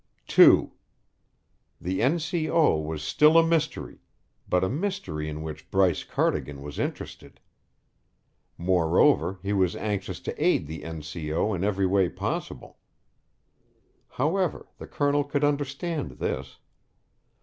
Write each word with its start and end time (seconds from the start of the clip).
(2) 0.29 0.71
The 1.79 2.01
N. 2.01 2.17
C. 2.17 2.49
O. 2.49 2.75
was 2.75 3.03
still 3.03 3.37
a 3.37 3.45
mystery, 3.45 3.99
but 4.49 4.63
a 4.63 4.67
mystery 4.67 5.29
in 5.29 5.43
which 5.43 5.69
Bryce 5.69 6.03
Cardigan 6.03 6.63
was 6.63 6.79
interested. 6.79 7.39
Moreover, 8.57 9.37
he 9.43 9.53
was 9.53 9.75
anxious 9.75 10.19
to 10.21 10.43
aid 10.43 10.65
the 10.65 10.83
N. 10.83 11.03
C. 11.03 11.31
O. 11.31 11.53
in 11.53 11.63
every 11.63 11.85
way 11.85 12.09
possible. 12.09 12.79
However, 14.07 14.65
the 14.79 14.87
Colonel 14.87 15.23
could 15.23 15.43
understand 15.43 16.13
this. 16.13 16.57